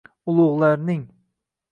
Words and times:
Ulug’larning 0.29 1.03